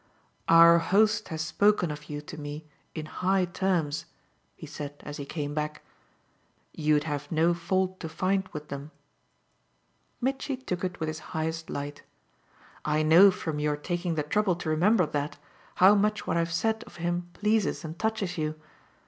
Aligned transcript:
"Our 0.47 0.79
host 0.79 1.27
has 1.27 1.43
spoken 1.43 1.91
of 1.91 2.09
you 2.09 2.21
to 2.21 2.35
me 2.35 2.65
in 2.95 3.05
high 3.05 3.45
terms," 3.45 4.05
he 4.55 4.65
said 4.65 4.95
as 5.05 5.17
he 5.17 5.27
came 5.27 5.53
back. 5.53 5.83
"You'd 6.73 7.03
have 7.03 7.31
no 7.31 7.53
fault 7.53 7.99
to 7.99 8.09
find 8.09 8.47
with 8.47 8.69
them." 8.69 8.89
Mitchy 10.19 10.57
took 10.57 10.83
it 10.83 10.99
with 10.99 11.05
his 11.07 11.19
highest 11.37 11.69
light. 11.69 12.01
"I 12.83 13.03
know 13.03 13.29
from 13.29 13.59
your 13.59 13.77
taking 13.77 14.15
the 14.15 14.23
trouble 14.23 14.55
to 14.55 14.69
remember 14.69 15.05
that, 15.05 15.37
how 15.75 15.93
much 15.93 16.25
what 16.25 16.35
I've 16.35 16.51
said 16.51 16.83
of 16.85 16.95
him 16.95 17.29
pleases 17.33 17.85
and 17.85 17.99
touches 17.99 18.39
you. 18.39 18.59